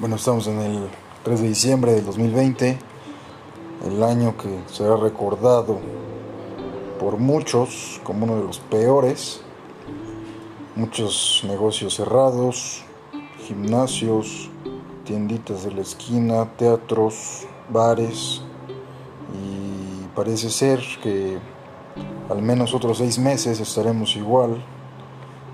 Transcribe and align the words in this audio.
Bueno, 0.00 0.14
estamos 0.14 0.46
en 0.46 0.60
el 0.60 0.88
3 1.24 1.40
de 1.40 1.48
diciembre 1.48 1.90
del 1.90 2.06
2020, 2.06 2.78
el 3.84 4.02
año 4.04 4.36
que 4.36 4.60
será 4.72 4.96
recordado 4.96 5.80
por 7.00 7.18
muchos 7.18 8.00
como 8.04 8.24
uno 8.24 8.36
de 8.36 8.44
los 8.44 8.60
peores. 8.60 9.40
Muchos 10.76 11.42
negocios 11.48 11.96
cerrados, 11.96 12.84
gimnasios, 13.40 14.48
tienditas 15.02 15.64
de 15.64 15.72
la 15.72 15.80
esquina, 15.80 16.48
teatros, 16.56 17.48
bares 17.68 18.42
y 19.34 20.06
parece 20.14 20.48
ser 20.50 20.80
que 21.02 21.40
al 22.30 22.40
menos 22.40 22.72
otros 22.72 22.98
seis 22.98 23.18
meses 23.18 23.58
estaremos 23.58 24.14
igual. 24.14 24.64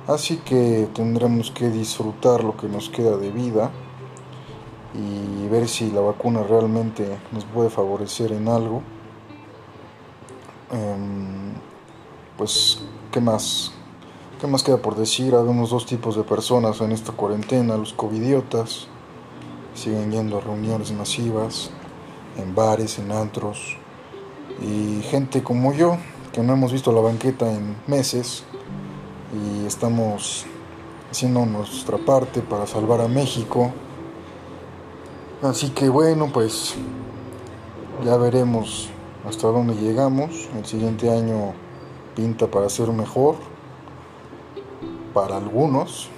Así 0.06 0.36
que 0.36 0.86
tendremos 0.92 1.50
que 1.50 1.70
disfrutar 1.70 2.44
lo 2.44 2.58
que 2.58 2.68
nos 2.68 2.90
queda 2.90 3.16
de 3.16 3.30
vida 3.30 3.70
y 4.94 5.48
ver 5.48 5.68
si 5.68 5.90
la 5.90 6.00
vacuna 6.00 6.42
realmente 6.42 7.18
nos 7.32 7.44
puede 7.44 7.68
favorecer 7.68 8.32
en 8.32 8.48
algo. 8.48 8.82
Em, 10.70 11.52
pues, 12.38 12.80
¿qué 13.10 13.20
más? 13.20 13.72
¿Qué 14.40 14.46
más 14.46 14.62
queda 14.62 14.78
por 14.78 14.96
decir? 14.96 15.34
Habemos 15.34 15.70
dos 15.70 15.86
tipos 15.86 16.16
de 16.16 16.22
personas 16.22 16.80
en 16.80 16.92
esta 16.92 17.12
cuarentena, 17.12 17.76
los 17.76 17.92
covidiotas, 17.92 18.88
siguen 19.74 20.12
yendo 20.12 20.38
a 20.38 20.40
reuniones 20.40 20.92
masivas, 20.92 21.70
en 22.36 22.54
bares, 22.54 22.98
en 22.98 23.10
antros, 23.12 23.76
y 24.60 25.02
gente 25.02 25.42
como 25.42 25.72
yo, 25.72 25.96
que 26.32 26.42
no 26.42 26.52
hemos 26.52 26.72
visto 26.72 26.92
la 26.92 27.00
banqueta 27.00 27.50
en 27.52 27.76
meses, 27.86 28.44
y 29.32 29.66
estamos 29.66 30.46
haciendo 31.10 31.46
nuestra 31.46 31.98
parte 31.98 32.40
para 32.40 32.66
salvar 32.66 33.00
a 33.00 33.08
México 33.08 33.72
Así 35.42 35.70
que 35.70 35.88
bueno, 35.88 36.30
pues 36.32 36.74
ya 38.04 38.16
veremos 38.16 38.88
hasta 39.26 39.48
dónde 39.48 39.74
llegamos. 39.74 40.48
El 40.56 40.64
siguiente 40.64 41.10
año 41.10 41.52
pinta 42.14 42.46
para 42.46 42.68
ser 42.68 42.88
mejor. 42.92 43.36
Para 45.12 45.36
algunos, 45.36 46.08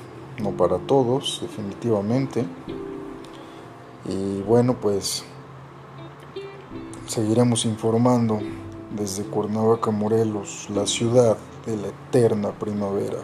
no 0.41 0.51
para 0.51 0.79
todos, 0.79 1.41
definitivamente. 1.43 2.47
Y 4.05 4.41
bueno, 4.43 4.77
pues 4.81 5.25
seguiremos 7.07 7.65
informando 7.65 8.39
desde 8.97 9.25
Cuernavaca, 9.25 9.91
Morelos, 9.91 10.69
la 10.71 10.87
ciudad 10.87 11.37
de 11.67 11.77
la 11.77 11.89
eterna 11.89 12.53
primavera. 12.53 13.19